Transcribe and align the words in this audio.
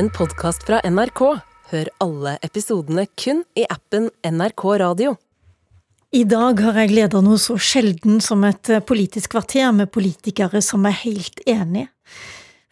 en 0.00 0.08
podkast 0.08 0.62
fra 0.64 0.78
NRK. 0.88 1.20
Hør 1.70 1.88
alle 2.00 2.30
episodene 2.46 3.02
kun 3.20 3.42
i 3.58 3.66
appen 3.68 4.06
NRK 4.24 4.62
Radio. 4.80 5.10
I 6.16 6.22
dag 6.24 6.62
har 6.64 6.78
jeg 6.80 6.94
leda 6.94 7.20
noe 7.20 7.36
så 7.42 7.58
sjelden 7.60 8.22
som 8.24 8.46
et 8.48 8.70
politisk 8.88 9.34
kvarter 9.34 9.68
med 9.76 9.90
politikere 9.92 10.62
som 10.64 10.88
er 10.88 10.96
helt 11.02 11.42
enige. 11.44 11.90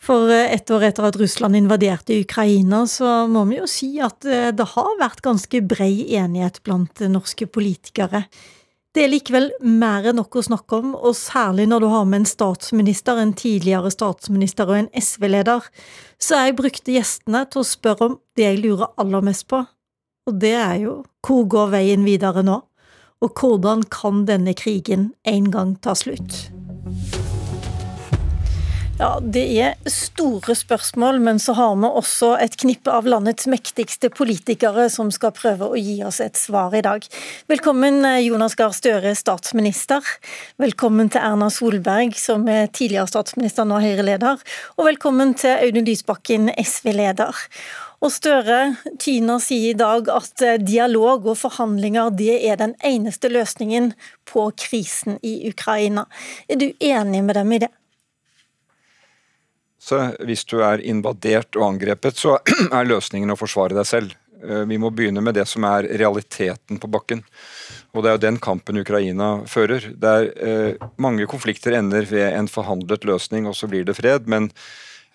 For 0.01 0.33
ett 0.33 0.73
år 0.73 0.87
etter 0.89 1.11
at 1.11 1.19
Russland 1.21 1.59
invaderte 1.59 2.17
Ukraina, 2.17 2.87
så 2.89 3.27
må 3.29 3.45
vi 3.51 3.59
jo 3.59 3.69
si 3.69 3.91
at 4.01 4.25
det 4.25 4.69
har 4.73 4.97
vært 4.97 5.21
ganske 5.27 5.61
brei 5.69 6.07
enighet 6.17 6.63
blant 6.65 7.05
norske 7.13 7.45
politikere. 7.45 8.25
Det 8.97 9.05
er 9.05 9.11
likevel 9.13 9.51
mer 9.61 10.07
enn 10.09 10.17
nok 10.17 10.39
å 10.41 10.45
snakke 10.47 10.79
om, 10.81 10.95
og 10.97 11.17
særlig 11.17 11.67
når 11.69 11.85
du 11.85 11.89
har 11.93 12.07
med 12.09 12.23
en 12.23 12.31
statsminister, 12.31 13.21
en 13.21 13.35
tidligere 13.37 13.93
statsminister 13.93 14.71
og 14.71 14.79
en 14.79 14.91
SV-leder, 14.97 15.67
så 16.19 16.41
jeg 16.41 16.57
brukte 16.59 16.95
gjestene 16.97 17.45
til 17.53 17.63
å 17.63 17.69
spørre 17.69 18.09
om 18.09 18.17
det 18.39 18.47
jeg 18.47 18.63
lurer 18.65 18.95
aller 18.97 19.29
mest 19.29 19.47
på, 19.53 19.61
og 20.29 20.41
det 20.41 20.57
er 20.57 20.79
jo 20.87 20.99
hvor 21.27 21.45
går 21.53 21.75
veien 21.77 22.09
videre 22.09 22.45
nå, 22.47 22.63
og 23.21 23.35
hvordan 23.43 23.85
kan 23.93 24.25
denne 24.29 24.57
krigen 24.57 25.11
en 25.29 25.51
gang 25.53 25.77
ta 25.85 25.95
slutt? 25.99 26.58
Ja, 28.99 29.21
Det 29.23 29.45
er 29.63 29.77
store 29.87 30.57
spørsmål, 30.59 31.21
men 31.23 31.39
så 31.39 31.53
har 31.55 31.77
vi 31.79 31.87
også 31.87 32.33
et 32.43 32.57
knippe 32.59 32.91
av 32.91 33.07
landets 33.07 33.47
mektigste 33.47 34.11
politikere 34.11 34.89
som 34.91 35.13
skal 35.15 35.31
prøve 35.37 35.69
å 35.71 35.79
gi 35.79 36.01
oss 36.03 36.19
et 36.25 36.35
svar 36.35 36.75
i 36.75 36.81
dag. 36.83 37.07
Velkommen 37.47 38.03
Jonas 38.25 38.59
Gahr 38.59 38.75
Støre, 38.75 39.15
statsminister. 39.15 40.03
Velkommen 40.59 41.13
til 41.15 41.23
Erna 41.23 41.47
Solberg, 41.47 42.19
som 42.19 42.49
er 42.51 42.67
tidligere 42.75 43.07
statsminister, 43.07 43.71
nå 43.71 43.79
Høyre-leder. 43.87 44.43
Og 44.75 44.91
velkommen 44.91 45.37
til 45.39 45.55
Audun 45.55 45.87
Lysbakken, 45.87 46.51
SV-leder. 46.59 47.47
Og 48.03 48.11
Støre, 48.11 48.61
Tyna 48.99 49.39
sier 49.39 49.77
i 49.77 49.79
dag 49.79 50.11
at 50.11 50.43
dialog 50.67 51.31
og 51.31 51.39
forhandlinger 51.39 52.11
det 52.19 52.41
er 52.51 52.59
den 52.59 52.75
eneste 52.83 53.31
løsningen 53.31 53.93
på 54.27 54.51
krisen 54.59 55.23
i 55.23 55.45
Ukraina. 55.55 56.09
Er 56.51 56.59
du 56.59 56.73
enig 56.83 57.23
med 57.23 57.39
dem 57.39 57.55
i 57.55 57.63
det? 57.63 57.78
Så 59.89 60.01
hvis 60.27 60.45
du 60.49 60.59
er 60.65 60.83
invadert 60.85 61.57
og 61.57 61.71
angrepet, 61.73 62.19
så 62.21 62.39
er 62.79 62.89
løsningen 62.89 63.33
å 63.33 63.39
forsvare 63.41 63.79
deg 63.79 63.89
selv. 63.89 64.17
Eh, 64.45 64.65
vi 64.69 64.79
må 64.81 64.91
begynne 64.95 65.23
med 65.25 65.39
det 65.39 65.47
som 65.49 65.65
er 65.69 65.89
realiteten 66.01 66.81
på 66.81 66.91
bakken. 66.93 67.25
Og 67.95 68.05
det 68.05 68.11
er 68.11 68.19
jo 68.19 68.27
den 68.27 68.43
kampen 68.43 68.81
Ukraina 68.83 69.39
fører. 69.49 69.89
Der 69.97 70.29
eh, 70.37 70.91
mange 71.01 71.29
konflikter 71.31 71.79
ender 71.79 72.07
ved 72.11 72.29
en 72.35 72.51
forhandlet 72.53 73.09
løsning, 73.09 73.49
og 73.49 73.57
så 73.57 73.71
blir 73.71 73.89
det 73.89 73.97
fred. 73.97 74.29
Men 74.29 74.51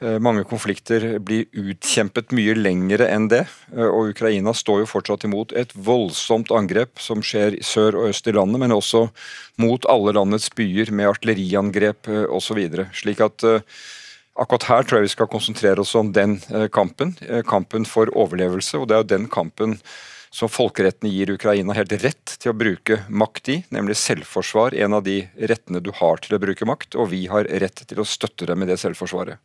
eh, 0.01 0.17
mange 0.17 0.44
konflikter 0.49 1.19
blir 1.23 1.45
utkjempet 1.53 2.33
mye 2.33 2.57
lengre 2.57 3.07
enn 3.13 3.29
det. 3.31 3.45
Og 3.77 4.16
Ukraina 4.16 4.55
står 4.57 4.83
jo 4.83 4.91
fortsatt 4.95 5.27
imot 5.29 5.53
et 5.53 5.75
voldsomt 5.77 6.51
angrep 6.55 6.97
som 7.03 7.21
skjer 7.21 7.61
sør 7.61 8.01
og 8.01 8.09
øst 8.09 8.27
i 8.27 8.35
landet, 8.35 8.66
men 8.66 8.73
også 8.75 9.05
mot 9.61 9.85
alle 9.85 10.17
landets 10.17 10.49
byer 10.57 10.91
med 10.91 11.13
artilleriangrep 11.13 12.09
osv. 12.33 12.66
Slik 12.97 13.21
at 13.21 13.45
eh, 13.47 13.61
Akkurat 14.34 14.66
her 14.66 14.88
tror 14.88 15.00
jeg 15.00 15.12
vi 15.12 15.14
skal 15.14 15.30
konsentrere 15.30 15.84
oss 15.84 15.94
om 16.00 16.09
den 16.14 16.39
eh, 16.50 16.66
kampen. 16.73 17.14
Eh, 17.22 17.44
kampen 17.45 17.86
for 17.86 18.09
overlevelse. 18.17 18.80
og 18.80 18.90
Det 18.90 18.95
er 18.95 19.03
jo 19.03 19.12
den 19.12 19.30
kampen 19.30 19.78
som 20.34 20.50
folkeretten 20.50 21.12
gir 21.14 21.30
Ukraina 21.30 21.75
helt 21.78 21.94
rett 22.02 22.31
til 22.42 22.50
å 22.50 22.58
bruke 22.58 23.03
makt 23.14 23.52
i, 23.53 23.58
nemlig 23.70 24.00
selvforsvar. 24.02 24.73
En 24.73 24.98
av 24.98 25.03
de 25.06 25.20
rettene 25.38 25.78
du 25.86 25.92
har 25.94 26.23
til 26.25 26.34
å 26.34 26.42
bruke 26.42 26.66
makt, 26.66 26.98
og 26.98 27.12
vi 27.12 27.28
har 27.30 27.45
rett 27.45 27.84
til 27.86 28.02
å 28.02 28.08
støtte 28.08 28.50
dem 28.50 28.66
i 28.66 28.70
det 28.72 28.80
selvforsvaret. 28.81 29.38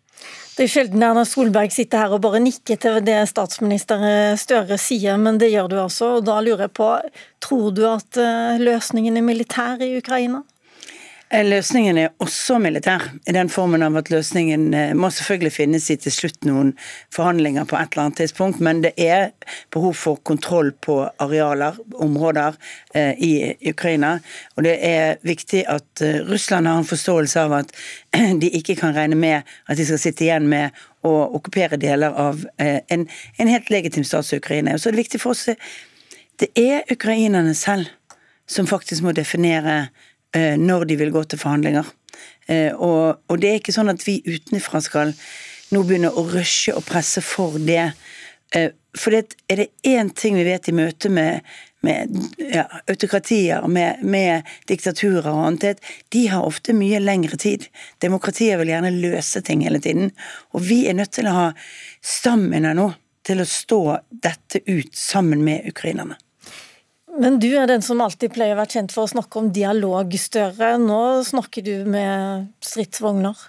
Det 0.57 0.65
er 0.65 0.73
sjelden 0.73 1.05
Erna 1.05 1.27
Solberg 1.29 1.77
sitter 1.77 2.07
her 2.07 2.17
og 2.17 2.25
bare 2.25 2.41
nikker 2.41 2.81
til 2.81 2.97
det 3.05 3.21
statsminister 3.29 4.01
Støre 4.41 4.81
sier, 4.81 5.21
men 5.21 5.37
det 5.39 5.53
gjør 5.53 5.69
du 5.69 5.77
altså. 5.85 6.15
og 6.17 6.25
Da 6.27 6.41
lurer 6.41 6.65
jeg 6.65 6.79
på, 6.81 6.89
tror 7.45 7.69
du 7.77 7.85
at 7.93 8.17
eh, 8.17 8.57
løsningen 8.65 9.21
er 9.21 9.29
militær 9.29 9.85
i 9.85 9.93
Ukraina? 10.01 10.41
Eh, 11.31 11.45
løsningen 11.45 11.99
er 12.01 12.15
også 12.25 12.57
militær, 12.59 13.03
i 13.29 13.33
den 13.37 13.51
formen 13.53 13.83
av 13.85 13.97
at 14.01 14.09
løsningen 14.09 14.63
eh, 14.73 14.93
må 14.97 15.11
selvfølgelig 15.13 15.53
finnes 15.53 15.89
i 15.93 15.99
til 16.01 16.15
slutt 16.15 16.47
noen 16.49 16.71
forhandlinger 17.13 17.67
på 17.69 17.77
et 17.77 17.93
eller 17.93 18.07
annet 18.07 18.21
tidspunkt, 18.23 18.63
men 18.65 18.81
det 18.87 18.95
er 18.97 19.35
behov 19.75 19.93
for 20.01 20.23
kontroll 20.25 20.73
på 20.73 21.03
arealer, 21.21 21.77
områder, 22.01 22.57
eh, 22.95 23.13
i 23.21 23.33
Ukraina. 23.69 24.15
Og 24.57 24.65
det 24.65 24.79
er 24.89 25.21
viktig 25.29 25.67
at 25.69 26.05
Russland 26.31 26.71
har 26.71 26.81
en 26.81 26.89
forståelse 26.89 27.45
av 27.45 27.59
at 27.61 27.77
de 28.43 28.49
ikke 28.63 28.79
kan 28.81 28.97
regne 28.97 29.21
med 29.21 29.45
at 29.69 29.77
de 29.77 29.85
skal 29.85 30.01
sitte 30.01 30.25
igjen 30.25 30.49
med 30.49 30.73
å 31.05 31.13
okkupere 31.37 31.77
deler 31.77 32.17
av 32.17 32.41
en, 32.59 33.05
en 33.39 33.53
helt 33.53 33.69
legitim 33.71 34.05
stats 34.05 34.33
Ukraina. 34.35 34.75
Og 34.75 34.81
så 34.81 34.89
er 34.89 34.97
det 34.97 35.05
viktig 35.05 35.21
for 35.23 35.37
oss 35.37 35.47
Det 36.39 36.49
er 36.59 36.89
ukrainerne 36.91 37.55
selv 37.55 37.93
som 38.49 38.67
faktisk 38.67 39.05
må 39.05 39.13
definere 39.13 39.89
når 40.37 40.85
de 40.85 40.97
vil 41.01 41.11
gå 41.15 41.23
til 41.25 41.41
forhandlinger. 41.41 41.87
Eh, 42.49 42.73
og 42.73 43.41
det 43.41 43.51
er 43.51 43.61
ikke 43.61 43.75
sånn 43.77 43.93
at 43.93 44.05
vi 44.07 44.19
utenfra 44.27 44.81
skal 44.85 45.13
nå 45.75 45.85
begynne 45.85 46.11
å 46.13 46.25
rushe 46.31 46.75
og 46.77 46.87
presse 46.89 47.23
for 47.25 47.59
det. 47.61 47.91
Eh, 48.57 48.71
for 48.97 49.15
det, 49.15 49.37
er 49.53 49.63
det 49.63 49.73
én 49.87 50.11
ting 50.17 50.39
vi 50.39 50.47
vet 50.47 50.71
i 50.71 50.75
møte 50.75 51.11
med, 51.13 51.45
med 51.85 52.15
ja, 52.41 52.65
autokratier, 52.89 53.67
med, 53.69 54.01
med, 54.03 54.49
diktaturer 54.71 55.29
og 55.29 55.45
annet, 55.51 55.85
de 56.15 56.25
har 56.33 56.47
ofte 56.49 56.77
mye 56.77 57.03
lengre 57.05 57.37
tid. 57.41 57.69
Demokratier 58.03 58.61
vil 58.61 58.73
gjerne 58.73 58.95
løse 58.97 59.45
ting 59.45 59.67
hele 59.67 59.83
tiden. 59.85 60.15
Og 60.57 60.65
vi 60.71 60.87
er 60.89 60.97
nødt 60.99 61.13
til 61.19 61.29
å 61.29 61.37
ha 61.37 61.51
stamina 62.01 62.73
nå 62.77 62.91
til 63.29 63.45
å 63.45 63.49
stå 63.49 63.83
dette 64.25 64.65
ut 64.65 64.97
sammen 64.97 65.45
med 65.45 65.69
ukrainerne. 65.69 66.17
Men 67.19 67.41
du 67.43 67.49
er 67.59 67.67
den 67.67 67.83
som 67.83 67.99
alltid 67.99 68.31
pleier 68.37 68.55
å 68.55 68.61
være 68.61 68.77
kjent 68.77 68.93
for 68.95 69.09
å 69.09 69.11
snakke 69.11 69.41
om 69.41 69.49
dialog, 69.55 70.13
Støre. 70.15 70.77
Nå 70.79 71.25
snakker 71.27 71.65
du 71.67 71.73
med 71.91 72.47
stridsvogner? 72.63 73.41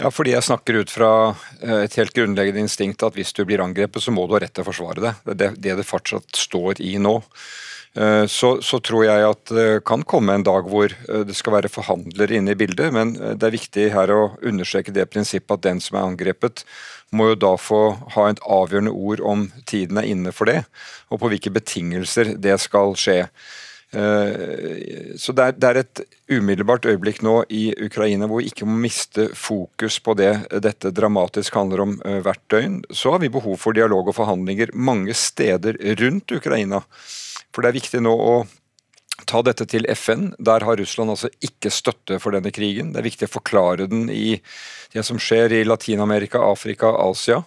Ja, 0.00 0.08
fordi 0.08 0.32
jeg 0.32 0.46
snakker 0.46 0.78
ut 0.80 0.92
fra 0.92 1.10
eh, 1.60 1.82
et 1.84 1.96
helt 2.00 2.14
grunnleggende 2.16 2.62
instinkt 2.64 3.02
at 3.04 3.16
hvis 3.18 3.34
du 3.36 3.42
blir 3.44 3.60
angrepet, 3.60 4.00
så 4.00 4.14
må 4.14 4.24
du 4.24 4.36
ha 4.36 4.40
rett 4.40 4.54
til 4.56 4.64
å 4.64 4.70
forsvare 4.70 5.02
deg. 5.04 5.26
Det 5.36 5.48
er 5.50 5.58
det 5.66 5.74
det 5.82 5.88
fortsatt 5.88 6.40
står 6.40 6.80
i 6.80 6.94
nå. 7.02 7.18
Eh, 8.00 8.24
så, 8.30 8.54
så, 8.64 8.80
tror 8.80 9.04
jeg 9.04 9.26
at 9.26 9.52
det 9.52 9.66
kan 9.84 10.06
komme 10.08 10.38
en 10.38 10.46
dag 10.46 10.68
hvor 10.72 10.94
eh, 10.94 11.24
det 11.28 11.36
skal 11.36 11.58
være 11.58 11.72
forhandlere 11.72 12.38
inne 12.38 12.54
i 12.54 12.58
bildet, 12.58 12.94
men 12.96 13.12
det 13.18 13.44
er 13.44 13.56
viktig 13.58 13.88
her 13.92 14.14
å 14.14 14.20
understreke 14.40 14.94
det 14.96 15.08
prinsippet 15.12 15.58
at 15.58 15.66
den 15.68 15.84
som 15.84 15.98
er 15.98 16.08
angrepet, 16.08 16.64
må 17.12 17.32
jo 17.32 17.40
da 17.42 17.56
få 17.60 17.82
ha 18.14 18.28
et 18.30 18.40
avgjørende 18.46 18.94
ord 18.94 19.20
om 19.26 19.48
tiden 19.68 20.00
er 20.00 20.08
inne 20.08 20.32
for 20.32 20.48
det, 20.48 20.62
og 21.10 21.20
på 21.20 21.32
hvilke 21.32 21.52
betingelser 21.52 22.36
det 22.40 22.56
skal 22.62 22.96
skje. 22.96 23.24
Eh, 23.90 25.16
så 25.18 25.34
det 25.34 25.66
er, 25.66 25.80
et 25.80 26.02
umiddelbart 26.30 26.86
øyeblikk 26.86 27.24
nå 27.26 27.40
i 27.50 27.72
Ukraina 27.82 28.28
hvor 28.30 28.38
vi 28.38 28.50
ikke 28.52 28.68
må 28.68 28.76
miste 28.84 29.26
fokus 29.34 29.98
på 29.98 30.14
det 30.14 30.30
dette 30.62 30.92
dramatisk 30.94 31.58
handler 31.58 31.82
om 31.86 31.96
eh, 32.06 32.20
hvert 32.22 32.44
døgn. 32.52 32.80
Så 32.90 33.14
har 33.14 33.22
vi 33.22 33.32
behov 33.32 33.58
for 33.58 33.74
dialog 33.74 34.12
og 34.12 34.18
forhandlinger 34.20 34.74
mange 34.74 35.16
steder 35.18 35.78
rundt 36.02 36.36
Ukraina. 36.38 36.84
For 37.50 37.62
det 37.62 37.72
er 37.72 37.80
viktig 37.80 38.02
nå 38.06 38.14
å 38.14 38.34
ta 39.30 39.40
dette 39.46 39.66
til 39.70 39.86
FN. 39.94 40.30
Der 40.38 40.64
har 40.66 40.78
Russland 40.80 41.12
altså 41.12 41.30
ikke 41.44 41.72
støtte 41.72 42.18
for 42.22 42.34
denne 42.34 42.52
krigen. 42.54 42.90
Det 42.92 43.00
er 43.00 43.08
viktig 43.08 43.28
å 43.28 43.34
forklare 43.38 43.86
den 43.90 44.08
i 44.12 44.40
det 44.92 45.04
som 45.06 45.20
skjer 45.22 45.54
i 45.54 45.62
Latin-Amerika, 45.66 46.42
Afrika, 46.50 46.90
Asia. 47.04 47.40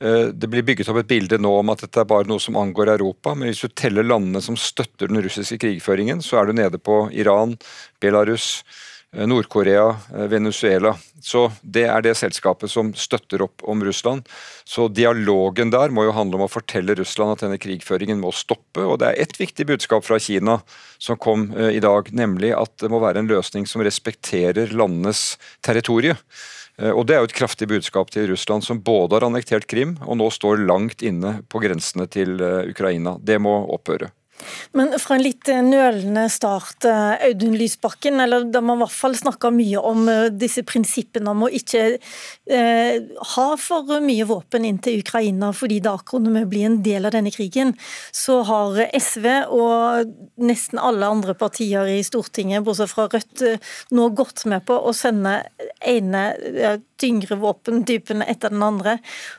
Eh, 0.00 0.32
det 0.32 0.50
blir 0.50 0.64
bygget 0.66 0.88
opp 0.88 1.02
et 1.02 1.10
bilde 1.10 1.40
nå 1.40 1.52
om 1.60 1.72
at 1.74 1.84
dette 1.84 2.02
er 2.02 2.08
bare 2.08 2.28
noe 2.30 2.42
som 2.42 2.56
angår 2.60 2.94
Europa, 2.96 3.34
men 3.36 3.50
hvis 3.50 3.64
du 3.66 3.74
teller 3.76 4.06
landene 4.06 4.42
som 4.44 4.56
støtter 4.56 5.10
den 5.10 5.20
russiske 5.24 5.60
krigføringen, 5.60 6.24
så 6.24 6.40
er 6.40 6.48
du 6.48 6.56
nede 6.56 6.80
på 6.80 7.06
Iran, 7.12 7.58
Belarus, 8.00 8.62
Nord-Korea, 9.16 9.96
eh, 10.14 10.26
Venezuela. 10.28 10.96
Så 11.22 11.52
Det 11.62 11.84
er 11.84 12.02
det 12.02 12.14
selskapet 12.16 12.70
som 12.70 12.92
støtter 12.94 13.42
opp 13.42 13.62
om 13.64 13.82
Russland. 13.84 14.28
Så 14.64 14.88
dialogen 14.92 15.70
der 15.70 15.88
må 15.88 16.04
jo 16.04 16.12
handle 16.12 16.36
om 16.36 16.44
å 16.44 16.52
fortelle 16.52 16.94
Russland 16.94 17.32
at 17.32 17.40
denne 17.40 17.58
krigføringen 17.58 18.20
må 18.20 18.32
stoppe. 18.32 18.84
Og 18.84 18.98
det 18.98 19.08
er 19.08 19.22
ett 19.22 19.38
viktig 19.38 19.66
budskap 19.66 20.04
fra 20.04 20.18
Kina 20.18 20.60
som 20.98 21.16
kom 21.16 21.52
eh, 21.56 21.76
i 21.76 21.80
dag, 21.80 22.12
nemlig 22.12 22.52
at 22.52 22.76
det 22.78 22.90
må 22.90 23.00
være 23.00 23.18
en 23.18 23.28
løsning 23.28 23.66
som 23.66 23.82
respekterer 23.82 24.72
landenes 24.72 25.38
territorium. 25.62 26.16
Og 26.78 27.08
Det 27.08 27.16
er 27.16 27.18
jo 27.18 27.26
et 27.26 27.34
kraftig 27.34 27.66
budskap 27.66 28.08
til 28.08 28.28
Russland, 28.30 28.62
som 28.62 28.78
både 28.78 29.16
har 29.16 29.24
annektert 29.26 29.66
Krim 29.66 29.96
og 30.06 30.14
nå 30.16 30.30
står 30.30 30.62
langt 30.62 31.02
inne 31.02 31.42
på 31.50 31.58
grensene 31.58 32.06
til 32.06 32.38
Ukraina. 32.38 33.18
Det 33.18 33.40
må 33.42 33.66
opphøre. 33.66 34.12
Men 34.72 34.92
fra 35.00 35.16
en 35.16 35.24
litt 35.24 35.48
eh, 35.50 35.62
nølende 35.64 36.26
start, 36.32 36.84
eh, 36.88 37.14
Audun 37.28 37.56
Lysbakken, 37.58 38.20
eller 38.20 38.46
da 38.52 38.62
man 38.64 38.78
i 38.78 38.84
hvert 38.84 38.96
fall 38.96 39.16
snakka 39.18 39.50
mye 39.54 39.82
om 39.82 40.08
eh, 40.10 40.28
disse 40.34 40.64
prinsippene 40.66 41.32
om 41.32 41.46
å 41.46 41.50
ikke 41.52 41.84
eh, 41.96 42.98
ha 43.34 43.46
for 43.60 43.98
mye 44.04 44.26
våpen 44.28 44.66
inn 44.68 44.80
til 44.84 45.00
Ukraina 45.02 45.50
fordi 45.56 45.80
da 45.84 45.96
kunne 46.06 46.32
vi 46.36 46.44
bli 46.52 46.64
en 46.68 46.80
del 46.84 47.08
av 47.08 47.14
denne 47.16 47.32
krigen, 47.34 47.74
så 48.14 48.40
har 48.48 48.82
SV 48.94 49.26
og 49.54 50.12
nesten 50.40 50.80
alle 50.82 51.08
andre 51.08 51.34
partier 51.38 51.88
i 51.90 52.00
Stortinget, 52.06 52.64
bortsett 52.66 52.92
fra 52.92 53.08
Rødt, 53.08 53.44
nå 53.94 54.10
gått 54.16 54.44
med 54.50 54.66
på 54.68 54.76
å 54.76 54.94
sende 54.96 55.40
ene 55.80 56.78
tyngre 57.00 57.38
våpentypen 57.40 58.22
etter 58.26 58.52
den 58.52 58.62
andre. 58.62 58.98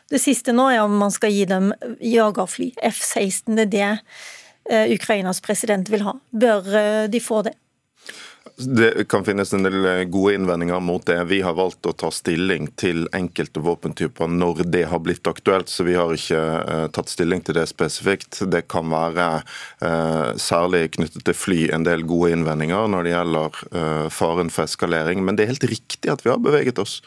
Det 0.10 0.22
siste 0.22 0.56
nå 0.56 0.69
er 0.74 0.84
om 0.84 0.98
man 1.00 1.13
skal 1.13 1.34
gi 1.34 1.45
dem 1.50 1.72
jagerfly, 2.02 2.72
F-16. 2.90 3.56
Det 3.56 3.68
er 3.68 3.74
det 3.74 3.92
Ukrainas 4.69 5.42
president 5.42 5.89
vil 5.92 6.06
ha. 6.06 6.16
Bør 6.31 6.69
eh, 6.77 7.07
de 7.12 7.21
få 7.24 7.42
det? 7.48 7.56
Det 8.56 9.08
kan 9.08 9.24
finnes 9.26 9.54
en 9.54 9.64
del 9.64 9.86
eh, 9.86 10.02
gode 10.12 10.34
innvendinger 10.36 10.80
mot 10.84 11.06
det. 11.06 11.24
Vi 11.24 11.42
har 11.42 11.54
valgt 11.56 11.86
å 11.88 11.94
ta 11.96 12.10
stilling 12.12 12.68
til 12.80 13.06
enkelte 13.16 13.62
våpentyper 13.64 14.28
når 14.28 14.66
det 14.68 14.82
har 14.92 15.00
blitt 15.04 15.28
aktuelt, 15.32 15.72
så 15.72 15.86
vi 15.88 15.96
har 15.96 16.12
ikke 16.12 16.40
uh, 16.40 16.88
tatt 16.92 17.12
stilling 17.12 17.40
til 17.46 17.56
det 17.56 17.70
spesifikt. 17.72 18.42
Det 18.52 18.66
kan 18.72 18.92
være 18.92 19.30
uh, 19.80 20.36
særlig 20.36 20.90
knyttet 20.98 21.24
til 21.30 21.38
fly 21.40 21.70
en 21.76 21.88
del 21.88 22.04
gode 22.08 22.34
innvendinger 22.36 22.92
når 22.92 23.08
det 23.08 23.16
gjelder 23.16 23.62
faren 24.12 24.52
for 24.52 24.68
eskalering. 24.68 25.24
Men 25.24 25.40
det 25.40 25.46
er 25.46 25.54
helt 25.54 25.70
riktig 25.72 26.12
at 26.12 26.26
vi 26.26 26.34
har 26.34 26.44
beveget 26.44 26.84
oss. 26.84 27.00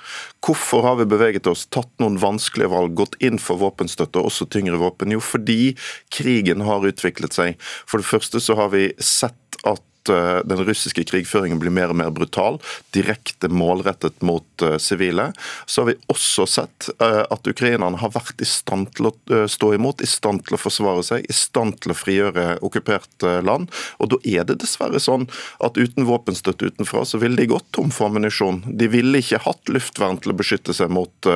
Hvorfor 0.45 0.87
har 0.89 0.99
vi 1.03 1.09
beveget 1.13 1.49
oss, 1.51 1.67
tatt 1.69 1.93
noen 2.01 2.17
vanskelige 2.23 2.73
valg, 2.73 2.97
gått 2.97 3.19
inn 3.21 3.41
for 3.41 3.61
våpenstøtte, 3.61 4.25
også 4.25 4.49
tyngre 4.53 4.81
våpen? 4.81 5.13
Jo, 5.13 5.21
fordi 5.21 5.75
krigen 6.13 6.65
har 6.65 6.89
utviklet 6.89 7.37
seg. 7.37 7.61
For 7.85 8.01
det 8.01 8.09
første 8.09 8.41
så 8.41 8.57
har 8.57 8.73
vi 8.73 8.89
sett 8.97 9.37
at 9.69 9.85
Eh, 9.92 9.92
den 10.09 10.65
russiske 10.65 11.05
krigføringen 11.05 11.61
blir 11.61 11.73
mer 11.75 11.93
og 11.93 11.99
mer 11.99 12.11
brutal, 12.15 12.59
direkte 12.95 13.49
målrettet 13.53 14.23
mot 14.23 14.63
eh, 14.63 14.77
sivile. 14.83 15.31
Så 15.67 15.83
har 15.83 15.91
vi 15.91 15.97
også 16.13 16.47
sett 16.49 16.89
eh, 16.99 17.23
at 17.23 17.49
ukrainerne 17.49 18.01
har 18.01 18.13
vært 18.15 18.43
i 18.43 18.49
stand 18.49 18.93
til 18.97 19.11
å 19.11 19.15
stå 19.51 19.73
imot, 19.77 20.03
i 20.03 20.09
stand 20.11 20.45
til 20.47 20.57
å 20.57 20.61
forsvare 20.61 21.05
seg, 21.07 21.27
i 21.29 21.37
stand 21.37 21.81
til 21.83 21.95
å 21.95 21.99
frigjøre 21.99 22.47
okkupert 22.65 23.27
land. 23.45 23.71
Og 24.03 24.13
da 24.15 24.21
er 24.29 24.47
det 24.49 24.59
dessverre 24.63 25.01
sånn 25.03 25.29
at 25.63 25.79
uten 25.79 26.07
våpenstøtte 26.09 26.73
utenfra, 26.73 27.05
så 27.09 27.21
ville 27.23 27.39
de 27.39 27.51
gått 27.53 27.69
tom 27.77 27.93
for 27.95 28.11
ammunisjon. 28.11 28.63
De 28.67 28.89
ville 28.93 29.23
ikke 29.23 29.43
hatt 29.45 29.73
luftvern 29.73 30.21
til 30.23 30.35
å 30.35 30.39
beskytte 30.39 30.75
seg 30.77 30.93
mot 30.93 31.29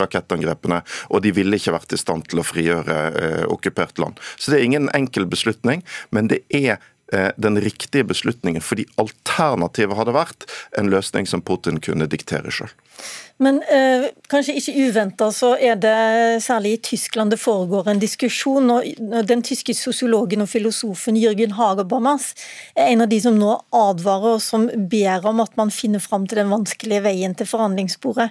rakettangrepene, 0.00 0.82
og 1.10 1.22
de 1.24 1.32
ville 1.36 1.58
ikke 1.58 1.74
vært 1.74 1.94
i 1.96 2.00
stand 2.00 2.28
til 2.30 2.42
å 2.42 2.46
frigjøre 2.46 3.46
okkupert 3.52 3.98
land. 4.02 4.20
Så 4.36 4.52
det 4.52 4.60
er 4.60 4.68
ingen 4.68 4.90
enkel 4.96 5.26
beslutning, 5.30 5.84
men 6.14 6.30
det 6.32 6.42
er 6.54 6.76
Eh, 6.76 6.78
den 7.12 7.60
riktige 7.62 8.02
beslutningen, 8.04 8.62
fordi 8.64 8.82
alternativet 8.98 9.94
hadde 9.94 10.14
vært 10.16 10.46
en 10.78 10.90
løsning 10.90 11.28
som 11.30 11.44
Putin 11.44 11.78
kunne 11.78 12.08
diktere 12.10 12.50
sjøl. 12.50 12.72
Men 13.42 13.58
eh, 13.68 14.06
kanskje 14.32 14.54
ikke 14.56 14.74
uventa 14.86 15.26
så 15.34 15.50
er 15.60 15.76
det 15.80 15.96
særlig 16.44 16.72
i 16.72 16.80
Tyskland 16.90 17.34
det 17.34 17.40
foregår 17.40 17.90
en 17.92 18.00
diskusjon. 18.00 18.70
og 18.72 19.26
Den 19.28 19.44
tyske 19.44 19.74
sosiologen 19.76 20.44
og 20.44 20.48
filosofen 20.48 21.18
Jørgen 21.20 21.52
Hagerbamas 21.58 22.30
er 22.74 22.94
en 22.94 23.04
av 23.04 23.10
de 23.12 23.20
som 23.20 23.36
nå 23.36 23.52
advarer 23.76 24.38
og 24.38 24.44
som 24.44 24.70
ber 24.88 25.28
om 25.28 25.44
at 25.44 25.52
man 25.60 25.74
finner 25.74 26.00
fram 26.00 26.24
til 26.26 26.40
den 26.40 26.52
vanskelige 26.52 27.04
veien 27.04 27.36
til 27.36 27.50
forhandlingsbordet. 27.50 28.30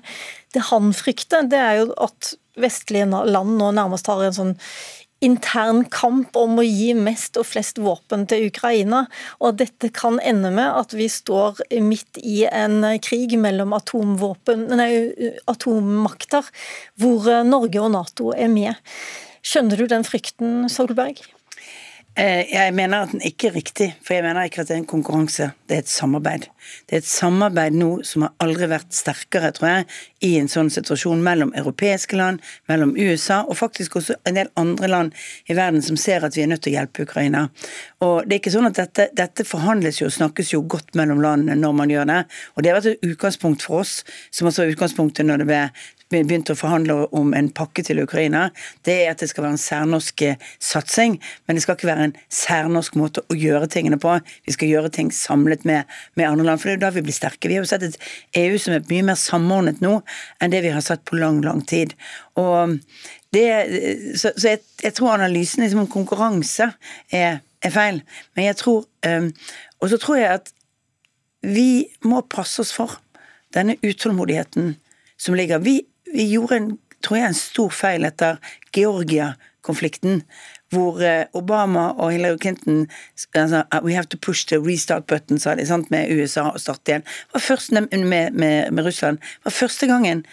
Det 0.57 0.65
han 0.71 0.89
frykter, 0.95 1.45
det 1.51 1.61
er 1.61 1.83
jo 1.83 1.93
at 2.01 2.33
vestlige 2.57 3.05
land 3.05 3.57
nå 3.59 3.71
nærmest 3.75 4.09
har 4.09 4.25
en 4.25 4.35
sånn 4.39 4.55
intern 5.23 5.85
kamp 5.91 6.35
om 6.37 6.59
å 6.59 6.65
gi 6.65 6.91
mest 6.97 7.39
og 7.39 7.47
flest 7.47 7.79
våpen 7.81 8.25
til 8.29 8.49
Ukraina. 8.49 9.05
Og 9.39 9.57
dette 9.61 9.91
kan 9.95 10.19
ende 10.19 10.51
med 10.55 10.67
at 10.67 10.95
vi 10.97 11.07
står 11.11 11.63
midt 11.83 12.19
i 12.21 12.43
en 12.49 12.81
krig 13.03 13.37
mellom 13.39 13.75
nei, 13.75 14.91
atommakter, 15.51 16.51
hvor 16.99 17.29
Norge 17.47 17.81
og 17.81 17.93
Nato 17.95 18.33
er 18.35 18.51
med. 18.51 18.75
Skjønner 19.45 19.77
du 19.77 19.87
den 19.89 20.05
frykten, 20.07 20.65
Solberg? 20.71 21.21
Eh, 22.17 22.45
jeg 22.47 22.71
mener 22.71 23.03
at 23.03 23.11
den 23.11 23.23
ikke 23.27 23.49
er 23.49 23.55
riktig, 23.57 23.85
for 23.99 24.15
jeg 24.15 24.23
mener 24.23 24.47
ikke 24.47 24.61
at 24.63 24.69
det 24.69 24.77
er 24.77 24.79
en 24.79 24.87
konkurranse, 24.87 25.49
det 25.67 25.75
er 25.75 25.81
et 25.83 25.89
samarbeid. 25.91 26.45
Det 26.87 26.95
er 26.95 27.01
et 27.01 27.09
samarbeid 27.09 27.75
nå 27.75 27.89
som 28.07 28.23
har 28.23 28.31
aldri 28.39 28.69
vært 28.71 28.95
sterkere, 28.95 29.49
tror 29.51 29.67
jeg, 29.67 29.87
i 30.23 30.29
en 30.39 30.47
sånn 30.47 30.71
situasjon 30.71 31.19
mellom 31.25 31.51
europeiske 31.59 32.15
land, 32.15 32.39
mellom 32.71 32.93
USA 32.95 33.41
og 33.43 33.59
faktisk 33.59 33.97
også 33.99 34.15
en 34.31 34.39
del 34.39 34.47
andre 34.55 34.89
land 34.93 35.25
i 35.51 35.57
verden 35.57 35.83
som 35.83 35.99
ser 35.99 36.23
at 36.23 36.37
vi 36.37 36.45
er 36.45 36.47
nødt 36.53 36.63
til 36.63 36.71
å 36.71 36.77
hjelpe 36.77 37.03
Ukraina. 37.03 37.49
Og 38.07 38.23
det 38.23 38.37
er 38.37 38.41
ikke 38.45 38.55
sånn 38.55 38.69
at 38.71 38.79
dette, 38.79 39.09
dette 39.11 39.47
forhandles 39.47 39.99
jo 39.99 40.07
og 40.07 40.15
snakkes 40.15 40.53
jo 40.55 40.63
godt 40.71 40.95
mellom 40.95 41.19
landene 41.19 41.59
når 41.59 41.75
man 41.81 41.91
gjør 41.91 42.07
det, 42.13 42.21
og 42.55 42.63
det 42.63 42.71
har 42.71 42.79
vært 42.79 42.93
et 42.93 43.11
utgangspunkt 43.11 43.67
for 43.67 43.83
oss, 43.83 43.99
som 44.31 44.47
også 44.47 44.63
var 44.63 44.71
utgangspunktet 44.71 45.27
når 45.27 45.43
det 45.43 45.51
ble 45.51 46.23
begynt 46.23 46.51
å 46.53 46.57
forhandle 46.57 46.97
om 47.17 47.33
en 47.35 47.49
pakke 47.53 47.83
til 47.85 47.99
Ukraina, 48.03 48.49
det 48.85 48.95
er 49.03 49.11
at 49.11 49.21
det 49.23 49.29
skal 49.31 49.45
være 49.45 49.57
en 49.57 49.61
særnorsk 49.61 50.21
eh, 50.25 50.41
satsing. 50.61 51.17
Men 51.45 51.57
det 51.57 51.63
skal 51.65 51.77
ikke 51.77 51.89
være 51.89 52.04
en 52.04 52.04
særnorsk 52.33 52.97
måte 52.99 53.23
å 53.31 53.37
gjøre 53.37 53.69
tingene 53.71 53.97
på. 54.01 54.17
Vi 54.45 54.55
skal 54.55 54.69
gjøre 54.71 54.91
ting 54.93 55.11
samlet 55.15 55.65
med, 55.67 55.89
med 56.19 56.27
andre 56.29 56.47
land. 56.49 56.61
For 56.61 56.69
det 56.69 56.75
er 56.75 56.79
jo 56.79 56.83
da 56.85 56.91
vi 56.95 57.05
blir 57.07 57.15
sterke. 57.15 57.49
Vi 57.49 57.57
har 57.57 57.65
jo 57.65 57.69
sett 57.69 57.85
et 57.87 57.97
EU 58.41 58.59
som 58.61 58.75
er 58.75 58.85
mye 58.89 59.07
mer 59.09 59.19
samordnet 59.19 59.81
nå 59.83 59.97
enn 60.41 60.53
det 60.53 60.61
vi 60.65 60.73
har 60.75 60.85
sett 60.85 61.05
på 61.07 61.19
lang, 61.19 61.41
lang 61.45 61.63
tid. 61.65 61.95
Og 62.41 62.77
det, 63.35 63.47
så, 64.19 64.31
så 64.35 64.53
jeg, 64.53 64.63
jeg, 64.83 64.93
tror 64.97 65.15
analysen 65.15 65.65
liksom 65.65 65.85
om 65.85 65.91
konkurranse 65.91 66.69
er, 67.09 67.41
er, 67.63 67.73
feil. 67.73 68.03
Men 68.35 68.51
jeg 68.51 68.59
tror 68.61 68.85
um, 69.07 69.31
Og 69.81 69.91
så 69.91 69.99
tror 70.01 70.21
jeg 70.21 70.39
at 70.41 70.53
vi 71.45 71.85
må 72.05 72.23
passe 72.25 72.63
oss 72.63 72.71
for 72.73 72.95
denne 73.53 73.75
utålmodigheten 73.85 74.73
som 75.21 75.35
ligger. 75.37 75.61
Vi 75.61 75.79
vi 76.15 76.29
gjorde 76.31 76.55
en, 76.55 76.69
tror 77.03 77.19
jeg, 77.19 77.27
en 77.29 77.37
stor 77.37 77.73
feil 77.73 78.07
etter 78.07 78.39
Georgia-konflikten, 78.75 80.21
hvor 80.75 80.99
eh, 81.03 81.25
Obama 81.33 81.87
og 81.95 82.11
Hillary 82.11 82.37
Clinton 82.41 82.85
altså, 83.33 83.63
We 83.83 83.95
have 83.95 84.11
to 84.11 84.17
push 84.21 84.47
the 84.47 84.59
restart 84.59 85.07
button, 85.07 85.39
sa 85.39 85.55
de, 85.55 85.65
sant, 85.67 85.89
med 85.91 86.11
USA 86.11 86.49
og 86.51 86.59
starte 86.61 86.91
igjen. 86.91 87.07
Det 87.07 87.39
var 87.39 87.47
først 87.47 87.71
med, 87.71 87.87
med, 88.03 88.71
med 88.71 88.85
Russland. 88.85 89.17
Var 89.43 89.55
første 89.55 89.87
gangen 89.87 90.25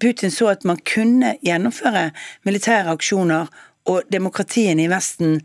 Putin 0.00 0.30
så 0.30 0.50
at 0.52 0.64
man 0.68 0.80
kunne 0.84 1.34
gjennomføre 1.44 2.10
militære 2.44 2.92
aksjoner, 2.92 3.48
og 3.88 4.02
demokratiene 4.12 4.84
i 4.84 4.90
Vesten 4.92 5.40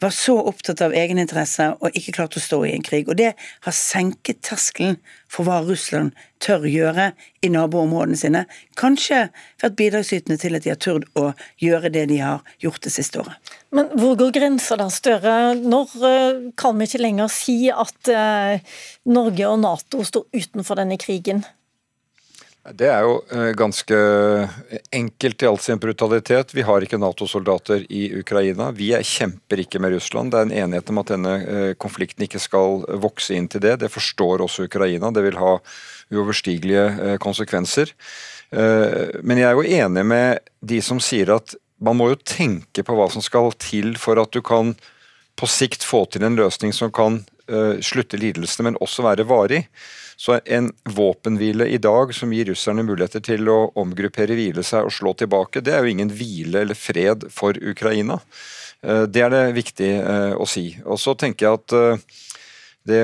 var 0.00 0.10
så 0.14 0.36
opptatt 0.46 0.80
av 0.84 0.94
egeninteresse 0.94 1.72
og 1.80 1.96
ikke 1.96 2.14
klarte 2.18 2.38
å 2.38 2.42
stå 2.42 2.60
i 2.66 2.72
en 2.76 2.84
krig. 2.86 3.08
Og 3.10 3.18
det 3.18 3.32
har 3.66 3.74
senket 3.74 4.40
terskelen 4.46 4.98
for 5.30 5.48
hva 5.48 5.58
Russland 5.66 6.14
tør 6.42 6.68
gjøre 6.70 7.10
i 7.42 7.50
naboområdene 7.50 8.18
sine. 8.18 8.44
Kanskje 8.78 9.24
vært 9.62 9.76
bidragsytende 9.80 10.38
til 10.38 10.54
at 10.54 10.64
de 10.66 10.72
har 10.72 10.80
turt 10.80 11.08
å 11.18 11.32
gjøre 11.62 11.90
det 11.94 12.06
de 12.12 12.20
har 12.22 12.46
gjort 12.62 12.84
det 12.86 12.94
siste 12.94 13.22
året. 13.24 13.54
Men 13.74 13.90
hvor 13.98 14.14
går 14.20 14.32
grensa 14.38 14.78
da, 14.78 14.86
Støre? 14.92 15.34
Når 15.58 15.94
eh, 16.08 16.40
kan 16.58 16.78
vi 16.78 16.88
ikke 16.88 17.02
lenger 17.02 17.32
si 17.32 17.58
at 17.68 18.12
eh, 18.12 18.62
Norge 19.10 19.50
og 19.50 19.60
Nato 19.64 20.06
står 20.06 20.28
utenfor 20.38 20.78
denne 20.78 21.00
krigen? 21.00 21.42
Det 22.76 22.88
er 22.90 23.04
jo 23.06 23.18
eh, 23.32 23.50
ganske 23.56 23.98
enkelt 24.92 25.42
i 25.42 25.46
all 25.48 25.58
sin 25.62 25.78
brutalitet. 25.80 26.52
Vi 26.54 26.64
har 26.66 26.84
ikke 26.84 26.98
Nato-soldater 27.00 27.84
i 27.88 28.08
Ukraina. 28.20 28.70
Vi 28.76 28.90
kjemper 28.92 29.62
ikke 29.62 29.80
med 29.80 29.94
Russland. 29.94 30.32
Det 30.32 30.40
er 30.40 30.48
en 30.48 30.56
enighet 30.64 30.90
om 30.92 31.00
at 31.00 31.12
denne 31.14 31.34
eh, 31.38 31.70
konflikten 31.80 32.26
ikke 32.26 32.42
skal 32.42 32.82
vokse 33.00 33.36
inn 33.36 33.48
til 33.48 33.62
det. 33.64 33.78
Det 33.80 33.92
forstår 33.92 34.44
også 34.44 34.66
Ukraina. 34.68 35.12
Det 35.14 35.24
vil 35.24 35.40
ha 35.40 35.54
uoverstigelige 36.12 36.84
eh, 36.88 37.16
konsekvenser. 37.22 37.94
Men 38.48 39.36
jeg 39.36 39.44
er 39.44 39.58
jo 39.58 39.80
enig 39.84 40.02
med 40.08 40.38
de 40.64 40.78
som 40.80 40.96
sier 41.04 41.34
at 41.34 41.52
man 41.84 41.98
må 41.98 42.06
jo 42.08 42.16
tenke 42.16 42.80
på 42.80 42.94
hva 42.96 43.04
som 43.12 43.20
skal 43.20 43.50
til 43.60 43.90
for 44.00 44.16
at 44.22 44.32
du 44.32 44.40
kan 44.40 44.70
på 45.36 45.48
sikt 45.52 45.84
få 45.84 46.06
til 46.08 46.24
en 46.24 46.38
løsning 46.38 46.72
som 46.72 46.88
kan 46.88 47.20
slutte 47.84 48.16
lidelsene, 48.16 48.70
men 48.70 48.80
også 48.80 49.04
være 49.04 49.28
varig. 49.28 49.66
Så 50.18 50.40
en 50.44 50.72
våpenhvile 50.84 51.68
i 51.70 51.78
dag 51.78 52.14
som 52.14 52.32
gir 52.34 52.48
russerne 52.50 52.82
muligheter 52.82 53.22
til 53.22 53.48
å 53.52 53.58
omgruppere, 53.78 54.34
hvile 54.34 54.64
seg 54.66 54.88
og 54.88 54.94
slå 54.96 55.12
tilbake, 55.14 55.62
det 55.62 55.76
er 55.76 55.84
jo 55.84 55.92
ingen 55.92 56.10
hvile 56.10 56.64
eller 56.64 56.78
fred 56.78 57.28
for 57.30 57.54
Ukraina. 57.54 58.18
Eh, 58.82 59.04
det 59.06 59.22
er 59.22 59.30
det 59.30 59.44
viktig 59.58 59.92
eh, 59.98 60.34
å 60.34 60.46
si. 60.48 60.72
Og 60.86 60.98
så 60.98 61.14
tenker 61.18 61.46
jeg 61.46 61.60
at 61.60 61.76
eh, 61.78 62.18
det, 62.88 63.00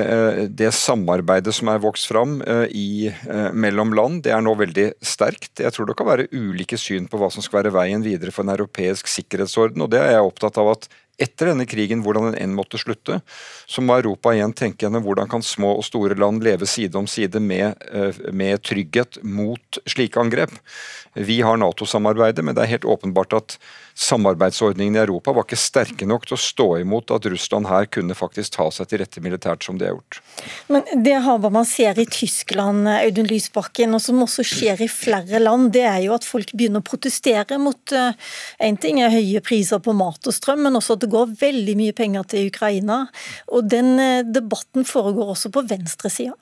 det, 0.57 0.71
samarbeidet 0.73 1.53
som 1.55 1.69
er 1.69 1.81
vokst 1.83 2.07
fram 2.09 2.39
i, 2.73 3.11
mellom 3.53 3.91
land, 3.93 4.23
det 4.25 4.31
er 4.33 4.41
nå 4.41 4.55
veldig 4.57 4.87
sterkt. 5.05 5.61
Jeg 5.61 5.75
tror 5.75 5.85
det 5.85 5.95
kan 5.99 6.07
være 6.09 6.25
ulike 6.33 6.79
syn 6.81 7.05
på 7.05 7.19
hva 7.21 7.29
som 7.29 7.45
skal 7.45 7.59
være 7.59 7.73
veien 7.75 8.01
videre 8.01 8.33
for 8.33 8.41
en 8.41 8.55
europeisk 8.55 9.11
sikkerhetsorden, 9.11 9.83
og 9.85 9.91
det 9.93 10.01
er 10.01 10.15
jeg 10.15 10.25
opptatt 10.25 10.57
av 10.57 10.71
at 10.73 10.89
etter 11.21 11.51
denne 11.51 11.67
krigen, 11.69 12.01
hvordan 12.03 12.29
den 12.29 12.37
enn 12.41 12.55
måtte 12.57 12.79
slutte, 12.81 13.21
så 13.69 13.83
må 13.83 13.95
Europa 13.99 14.33
igjen 14.35 14.55
tenke 14.57 14.85
gjennom 14.85 15.05
hvordan 15.05 15.29
kan 15.31 15.45
små 15.45 15.75
og 15.79 15.85
store 15.87 16.17
land 16.19 16.43
leve 16.43 16.67
side 16.67 16.97
om 16.99 17.07
side 17.07 17.39
med, 17.39 17.75
eh, 17.91 18.19
med 18.35 18.63
trygghet 18.67 19.21
mot 19.23 19.79
slike 19.87 20.19
angrep. 20.19 20.51
Vi 21.15 21.39
har 21.41 21.57
Nato-samarbeidet, 21.57 22.43
men 22.43 22.55
det 22.55 22.65
er 22.65 22.73
helt 22.75 22.89
åpenbart 22.91 23.33
at 23.37 23.57
samarbeidsordningene 23.95 24.99
i 24.99 25.03
Europa 25.05 25.31
var 25.31 25.45
ikke 25.45 25.59
sterke 25.59 26.07
nok 26.07 26.25
til 26.27 26.35
å 26.35 26.41
stå 26.41 26.65
imot 26.81 27.13
at 27.15 27.27
Russland 27.31 27.69
her 27.69 27.87
kunne 27.87 28.17
faktisk 28.17 28.57
ta 28.57 28.67
seg 28.73 28.89
til 28.91 28.99
rette 28.99 29.23
militært 29.23 29.63
som 29.63 29.79
de 29.79 29.87
har 29.87 29.95
gjort. 29.95 30.19
Men 30.67 30.83
det 31.05 31.15
man 31.55 31.65
ser 31.65 31.95
i 31.99 32.05
Tyskland, 32.05 32.89
Audun 32.91 33.29
Lysbakken, 33.29 33.95
og 33.95 34.03
som 34.03 34.19
også 34.25 34.43
skjer 34.43 34.83
i 34.83 34.89
flere 34.91 35.39
land, 35.39 35.71
det 35.71 35.85
er 35.87 36.01
jo 36.03 36.15
at 36.17 36.27
folk 36.27 36.51
begynner 36.51 36.83
å 36.83 36.89
protestere 36.89 37.57
mot 37.61 37.95
uh, 37.95 38.11
En 38.59 38.77
ting 38.79 38.99
er 39.03 39.13
høye 39.13 39.39
priser 39.43 39.79
på 39.83 39.93
mat 39.95 40.27
og 40.27 40.33
strøm, 40.35 40.65
men 40.65 40.75
også 40.75 40.95
at 40.95 41.04
det 41.05 41.13
går 41.13 41.35
veldig 41.39 41.77
mye 41.79 41.95
penger 41.95 42.25
til 42.31 42.49
Ukraina. 42.49 43.05
Og 43.53 43.69
den 43.69 43.95
uh, 44.01 44.25
debatten 44.25 44.87
foregår 44.87 45.35
også 45.35 45.53
på 45.53 45.65
venstresida. 45.69 46.35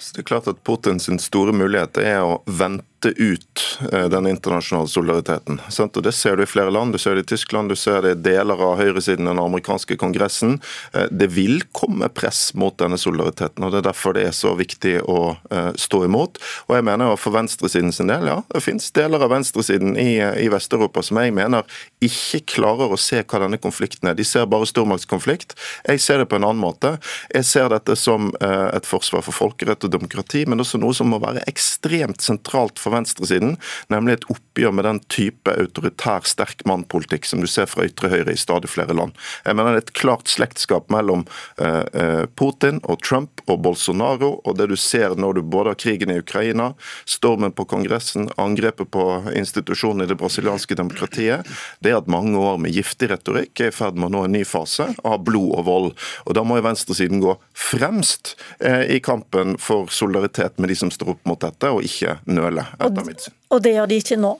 Det 0.00 0.22
er 0.22 0.28
klart 0.28 0.48
at 0.50 0.62
Putin 0.64 1.00
sin 1.00 1.18
store 1.22 1.54
mulighet 1.56 1.98
er 2.00 2.22
å 2.24 2.40
vente 2.46 3.12
ut 3.16 3.62
eh, 3.92 4.06
den 4.10 4.26
internasjonale 4.26 4.88
solidariteten. 4.88 5.60
Og 5.60 6.02
Det 6.02 6.12
ser 6.14 6.36
du 6.36 6.42
i 6.42 6.48
flere 6.48 6.72
land. 6.74 6.92
Du 6.92 6.98
ser 6.98 7.14
det 7.14 7.26
i 7.26 7.30
Tyskland, 7.34 7.68
du 7.68 7.76
ser 7.76 8.02
det 8.02 8.14
i 8.16 8.20
deler 8.30 8.60
av 8.60 8.76
høyresiden 8.80 9.26
i 9.26 9.30
den 9.30 9.42
amerikanske 9.42 9.96
kongressen. 10.00 10.58
Eh, 10.92 11.06
det 11.10 11.28
vil 11.36 11.62
komme 11.76 12.08
press 12.08 12.54
mot 12.54 12.76
denne 12.78 12.98
solidariteten, 12.98 13.64
og 13.64 13.72
det 13.72 13.82
er 13.82 13.88
derfor 13.90 14.16
det 14.16 14.26
er 14.28 14.36
så 14.36 14.54
viktig 14.58 14.98
å 15.04 15.36
eh, 15.50 15.72
stå 15.78 16.04
imot. 16.08 16.40
Og 16.68 16.76
jeg 16.76 16.86
mener 16.86 17.14
For 17.16 17.32
venstresiden 17.32 17.92
sin 17.94 18.10
del, 18.10 18.26
ja, 18.28 18.40
det 18.52 18.60
finnes 18.64 18.90
deler 18.94 19.22
av 19.22 19.30
venstresiden 19.32 19.96
i, 19.98 20.18
i 20.20 20.48
Vest-Europa 20.52 21.02
som 21.06 21.18
jeg 21.20 21.32
mener 21.34 21.64
ikke 22.04 22.42
klarer 22.56 22.92
å 22.92 22.98
se 23.00 23.22
hva 23.22 23.40
denne 23.42 23.58
konflikten 23.62 24.10
er. 24.10 24.16
De 24.18 24.26
ser 24.26 24.46
bare 24.50 24.68
stormaktskonflikt. 24.68 25.56
Jeg 25.86 26.02
ser 26.02 26.20
det 26.20 26.28
på 26.30 26.38
en 26.38 26.46
annen 26.48 26.60
måte. 26.60 26.96
Jeg 27.32 27.46
ser 27.48 27.70
dette 27.72 27.96
som 27.98 28.28
et 28.40 28.86
forsvar 28.86 29.24
for 29.24 29.34
folkerett 29.36 29.85
og 29.86 29.94
demokrati, 29.94 30.44
men 30.46 30.62
også 30.62 30.80
noe 30.82 30.94
som 30.96 31.10
må 31.12 31.20
være 31.22 31.44
ekstremt 31.50 32.24
sentralt 32.24 32.80
for 32.82 32.94
venstresiden, 32.96 33.56
nemlig 33.92 34.18
et 34.18 34.28
oppgjør 34.32 34.74
med 34.76 34.88
den 34.88 35.00
type 35.12 35.52
autoritær 35.52 36.26
sterk 36.28 36.64
mann-politikk 36.68 37.28
som 37.28 37.42
du 37.42 37.48
ser 37.50 37.68
fra 37.70 37.86
ytre 37.86 38.10
høyre 38.12 38.34
i 38.34 38.40
stadig 38.40 38.70
flere 38.72 38.96
land. 38.96 39.16
Jeg 39.44 39.56
mener 39.56 39.76
Det 39.76 39.82
er 39.82 39.86
et 39.86 39.98
klart 39.98 40.30
slektskap 40.30 40.90
mellom 40.90 41.26
eh, 41.60 41.84
eh, 41.92 42.24
Putin 42.38 42.80
og 42.84 43.02
Trump 43.02 43.42
og 43.46 43.60
Bolsonaro, 43.62 44.40
og 44.44 44.56
det 44.58 44.68
du 44.70 44.76
ser 44.76 45.16
når 45.16 45.38
du 45.38 45.42
både 45.42 45.74
har 45.74 45.80
krigen 45.80 46.12
i 46.12 46.20
Ukraina, 46.22 46.72
stormen 47.04 47.52
på 47.52 47.66
Kongressen, 47.68 48.30
angrepet 48.40 48.90
på 48.90 49.04
institusjonene 49.34 50.06
i 50.06 50.10
det 50.10 50.18
brasilianske 50.20 50.78
demokratiet, 50.78 51.46
det 51.84 51.92
er 51.92 52.00
at 52.00 52.10
mange 52.10 52.38
år 52.38 52.58
med 52.62 52.74
giftig 52.74 53.10
retorikk 53.12 53.60
er 53.60 53.70
i 53.70 53.74
ferd 53.74 53.98
med 53.98 54.08
å 54.08 54.14
nå 54.16 54.24
en 54.26 54.36
ny 54.36 54.44
fase 54.48 54.88
av 55.04 55.22
blod 55.26 55.52
og 55.58 55.66
vold. 55.68 55.92
Og 56.24 56.36
Da 56.36 56.44
må 56.44 56.58
jo 56.58 56.66
venstresiden 56.66 57.22
gå 57.22 57.36
fremst 57.56 58.34
eh, 58.60 58.84
i 58.96 59.00
kampen 59.00 59.56
for 59.60 59.75
solidaritet 59.92 60.58
med 60.58 60.72
de 60.72 60.76
som 60.78 60.90
står 60.92 61.14
opp 61.14 61.24
mot 61.28 61.40
dette, 61.40 61.70
og 61.70 61.84
ikke 61.86 62.18
nøle 62.28 62.66
etter 62.78 63.08
mitt 63.08 63.26
syn. 63.26 63.36
Og 63.54 63.64
det 63.64 63.76
gjør 63.76 63.90
de 63.90 64.02
ikke 64.02 64.20
nå? 64.20 64.36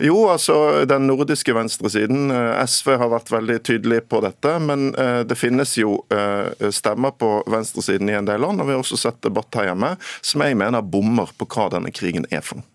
Jo, 0.00 0.28
altså 0.30 0.84
den 0.86 1.08
nordiske 1.10 1.54
venstresiden. 1.54 2.30
Eh, 2.30 2.66
SV 2.66 2.92
har 3.00 3.10
vært 3.10 3.32
veldig 3.34 3.58
tydelig 3.66 4.04
på 4.06 4.20
dette. 4.22 4.54
Men 4.62 4.92
eh, 4.94 5.20
det 5.26 5.38
finnes 5.38 5.74
jo 5.80 5.96
eh, 6.14 6.70
stemmer 6.70 7.16
på 7.18 7.32
venstresiden 7.50 8.10
i 8.10 8.14
en 8.20 8.28
del 8.28 8.44
land, 8.46 8.62
og 8.62 8.68
vi 8.68 8.76
har 8.76 8.84
også 8.84 9.00
sett 9.00 9.18
debatt 9.26 9.58
her 9.58 9.72
hjemme 9.72 9.96
som 10.22 10.46
jeg 10.46 10.58
mener 10.58 10.86
bommer 10.86 11.34
på 11.34 11.50
hva 11.50 11.66
denne 11.74 11.90
krigen 11.90 12.30
er 12.30 12.46
for 12.46 12.62
noe. 12.62 12.70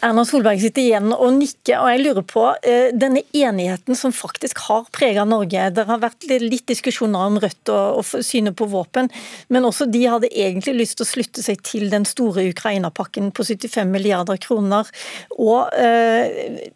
Erna 0.00 0.22
Solberg 0.24 0.62
sitter 0.62 0.80
igjen 0.80 1.10
og 1.12 1.34
nikker, 1.36 1.76
og 1.76 1.90
jeg 1.92 2.00
lurer 2.00 2.24
på 2.24 2.44
eh, 2.64 2.88
denne 2.96 3.20
enigheten 3.36 3.98
som 3.98 4.14
faktisk 4.16 4.62
har 4.70 4.86
preget 4.96 5.28
Norge. 5.28 5.66
Det 5.76 5.84
har 5.90 6.00
vært 6.00 6.24
litt 6.40 6.64
diskusjoner 6.70 7.28
om 7.28 7.36
Rødt 7.42 7.72
og, 7.72 8.00
og 8.00 8.24
synet 8.24 8.56
på 8.56 8.68
våpen, 8.72 9.10
men 9.52 9.68
også 9.68 9.90
de 9.92 10.06
hadde 10.08 10.32
egentlig 10.32 10.78
lyst 10.78 10.98
til 10.98 11.04
å 11.04 11.10
slutte 11.10 11.44
seg 11.44 11.60
til 11.68 11.90
den 11.92 12.08
store 12.08 12.46
Ukraina-pakken 12.48 13.28
på 13.36 13.44
75 13.44 13.92
milliarder 13.92 14.40
kroner. 14.40 14.88
Og 15.36 15.68
eh, 15.76 16.70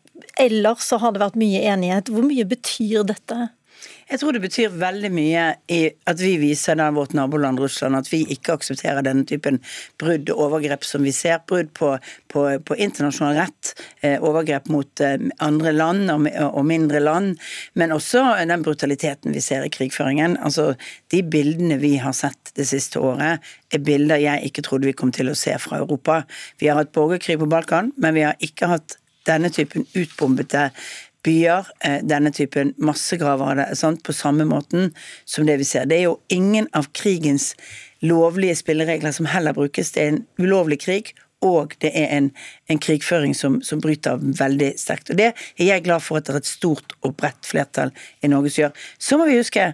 ellers 0.44 0.84
så 0.84 1.00
har 1.00 1.14
det 1.14 1.24
vært 1.24 1.40
mye 1.40 1.64
enighet. 1.72 2.12
Hvor 2.12 2.28
mye 2.28 2.44
betyr 2.48 3.08
dette? 3.08 3.48
Jeg 4.08 4.20
tror 4.20 4.36
det 4.36 4.42
betyr 4.44 4.74
veldig 4.76 5.10
mye 5.14 5.44
at 6.10 6.20
vi 6.20 6.34
viser 6.40 6.76
da 6.78 6.90
vårt 6.94 7.14
naboland 7.16 7.60
Russland 7.62 7.96
at 7.96 8.10
vi 8.12 8.22
ikke 8.34 8.56
aksepterer 8.58 9.04
denne 9.04 9.24
typen 9.28 9.60
brudd 10.00 10.28
og 10.32 10.42
overgrep 10.48 10.84
som 10.86 11.04
vi 11.06 11.12
ser. 11.14 11.40
Brudd 11.48 11.72
på, 11.76 11.94
på, 12.32 12.44
på 12.64 12.76
internasjonal 12.76 13.38
rett, 13.38 13.72
eh, 14.04 14.16
overgrep 14.20 14.68
mot 14.72 15.04
eh, 15.04 15.16
andre 15.44 15.72
land 15.74 16.12
og, 16.12 16.28
og, 16.50 16.60
mindre 16.68 17.00
land. 17.02 17.40
Men 17.80 17.94
også 17.96 18.26
den 18.44 18.64
brutaliteten 18.66 19.34
vi 19.34 19.42
ser 19.44 19.64
i 19.64 19.72
krigføringen. 19.72 20.36
Altså, 20.44 20.74
De 21.10 21.22
bildene 21.22 21.78
vi 21.80 21.96
har 22.02 22.14
sett 22.16 22.52
det 22.58 22.68
siste 22.68 23.00
året, 23.00 23.40
er 23.72 23.82
bilder 23.84 24.20
jeg 24.20 24.50
ikke 24.50 24.64
trodde 24.66 24.88
vi 24.88 24.96
kom 24.96 25.12
til 25.14 25.32
å 25.32 25.38
se 25.38 25.56
fra 25.58 25.80
Europa. 25.80 26.22
Vi 26.60 26.68
har 26.68 26.78
hatt 26.78 26.92
borgerkrig 26.94 27.40
på 27.40 27.50
Balkan, 27.50 27.92
men 27.96 28.14
vi 28.14 28.28
har 28.28 28.36
ikke 28.44 28.70
hatt 28.70 28.98
denne 29.24 29.48
typen 29.52 29.86
utbombete 29.96 30.68
byer, 31.24 31.66
eh, 31.80 32.00
denne 32.02 32.32
typen 32.32 32.74
massegraver 32.78 33.64
sånn, 33.74 33.98
på 34.02 34.12
samme 34.12 34.46
måten 34.48 34.92
som 35.24 35.46
det 35.46 35.58
vi 35.60 35.68
ser. 35.68 35.86
Det 35.88 35.98
er 35.98 36.08
jo 36.08 36.20
ingen 36.28 36.68
av 36.72 36.90
krigens 36.92 37.54
lovlige 38.04 38.56
spilleregler 38.60 39.12
som 39.12 39.26
heller 39.26 39.56
brukes. 39.56 39.92
Det 39.92 40.02
er 40.02 40.12
en 40.12 40.26
ulovlig 40.38 40.80
krig, 40.84 41.14
og 41.44 41.74
det 41.84 41.92
er 41.96 42.08
en, 42.16 42.30
en 42.72 42.80
krigføring 42.80 43.34
som, 43.36 43.60
som, 43.62 43.80
bryter 43.80 44.20
veldig 44.20 44.72
sterkt. 44.80 45.10
Og 45.10 45.20
Det 45.20 45.32
er 45.32 45.64
jeg 45.64 45.84
glad 45.84 46.04
for 46.04 46.18
at 46.18 46.28
det 46.28 46.34
er 46.34 46.42
et 46.42 46.48
stort 46.48 46.96
og 47.02 47.16
bredt 47.20 47.48
flertall 47.48 47.92
i 48.22 48.30
Norge 48.32 48.52
som 48.52 48.64
gjør. 48.64 48.84
Så 48.98 49.18
må 49.20 49.28
vi 49.28 49.40
huske 49.40 49.72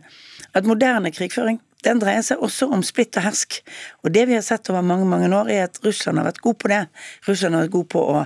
at 0.54 0.66
moderne 0.66 1.12
krigføring 1.14 1.61
den 1.87 2.01
dreier 2.03 2.25
seg 2.25 2.43
også 2.45 2.69
om 2.75 2.83
splitt 2.87 3.17
og 3.19 3.25
hersk. 3.25 3.61
Og 4.05 4.13
det 4.15 4.27
vi 4.29 4.37
har 4.37 4.45
sett 4.45 4.69
over 4.73 4.85
mange 4.87 5.09
mange 5.09 5.31
år, 5.35 5.51
er 5.51 5.67
at 5.69 5.81
Russland 5.85 6.21
har 6.21 6.29
vært 6.29 6.43
god 6.45 6.59
på 6.61 6.71
det. 6.73 6.81
Russland 7.29 7.57
har 7.57 7.67
vært 7.67 7.75
god 7.77 7.89
på 7.95 8.05
å 8.15 8.25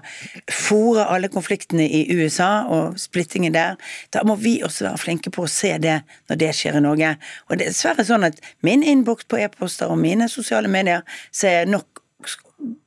fòre 0.50 1.06
alle 1.14 1.30
konfliktene 1.32 1.86
i 1.86 2.04
USA 2.18 2.50
og 2.70 2.98
splittingen 3.00 3.54
der. 3.54 3.78
Da 4.14 4.24
må 4.26 4.36
vi 4.40 4.56
også 4.66 4.88
være 4.88 5.02
flinke 5.04 5.32
på 5.34 5.46
å 5.46 5.50
se 5.50 5.74
det 5.82 6.00
når 6.30 6.40
det 6.42 6.52
skjer 6.58 6.80
i 6.80 6.84
Norge. 6.84 7.14
Og 7.48 7.58
det 7.58 7.68
er 7.68 7.74
dessverre 7.74 8.06
sånn 8.06 8.26
at 8.26 8.40
min 8.66 8.82
innboks 8.82 9.28
på 9.30 9.40
e-poster 9.42 9.92
og 9.92 10.00
mine 10.02 10.28
sosiale 10.32 10.70
medier 10.70 11.04
ser 11.32 11.70
nok 11.70 11.93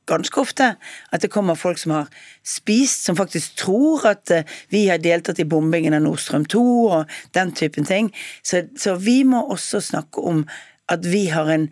ganske 0.08 0.40
ofte 0.40 0.70
at 1.12 1.22
det 1.22 1.30
kommer 1.32 1.58
folk 1.58 1.80
som 1.80 1.94
har 1.94 2.08
spist, 2.46 3.04
som 3.06 3.18
faktisk 3.18 3.58
tror 3.60 4.06
at 4.10 4.32
eh, 4.34 4.56
vi 4.72 4.86
har 4.88 5.02
deltatt 5.02 5.40
i 5.40 5.48
bombingen 5.48 5.96
av 5.96 6.04
Nordstrøm 6.04 6.46
2 6.48 6.64
og 6.86 7.18
den 7.36 7.52
typen 7.56 7.88
ting. 7.88 8.10
Så, 8.42 8.64
så 8.78 8.96
vi 9.00 9.20
må 9.28 9.44
også 9.52 9.82
snakke 9.84 10.24
om 10.24 10.44
at 10.88 11.04
vi 11.06 11.26
har 11.32 11.50
en 11.52 11.68